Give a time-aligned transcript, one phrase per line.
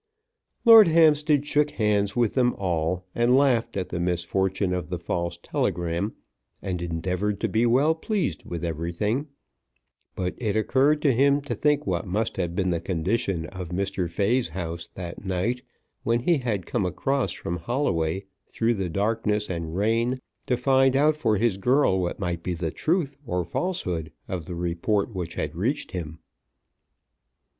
[0.65, 5.37] Lord Hampstead shook hands with them all, and laughed at the misfortune of the false
[5.37, 6.15] telegram,
[6.59, 9.27] and endeavoured to be well pleased with everything,
[10.15, 14.09] but it occurred to him to think what must have been the condition of Mr.
[14.09, 15.61] Fay's house that night,
[16.01, 21.15] when he had come across from Holloway through the darkness and rain to find out
[21.15, 25.55] for his girl what might be the truth or falsehood of the report which had
[25.55, 26.17] reached him.